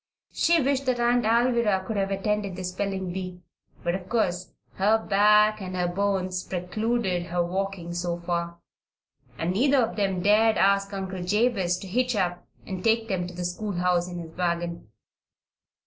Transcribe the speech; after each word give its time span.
She 0.33 0.59
wished 0.59 0.87
that 0.87 0.99
Aunt 0.99 1.25
Alvirah 1.25 1.85
could 1.85 1.95
have 1.95 2.09
attended 2.09 2.55
the 2.55 2.63
spelling 2.63 3.13
bee; 3.13 3.39
but 3.83 3.93
of 3.93 4.09
course 4.09 4.51
her 4.77 4.97
back 4.97 5.61
and 5.61 5.75
her 5.75 5.87
bones 5.87 6.41
precluded 6.43 7.27
her 7.27 7.45
walking 7.45 7.93
so 7.93 8.17
far, 8.19 8.57
and 9.37 9.53
neither 9.53 9.77
of 9.77 9.97
them 9.97 10.23
dared 10.23 10.57
ask 10.57 10.91
Uncle 10.91 11.21
Jabez 11.21 11.77
to 11.77 11.87
hitch 11.87 12.15
up 12.15 12.47
and 12.65 12.83
take 12.83 13.09
them 13.09 13.27
to 13.27 13.35
the 13.35 13.45
schoolhouse 13.45 14.07
in 14.09 14.17
his 14.17 14.35
wagon. 14.35 14.89